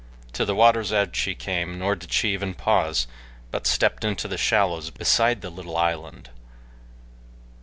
[0.33, 3.05] To the water's edge she came, nor did she even pause,
[3.51, 6.31] but stepped into the shallows beside the little island.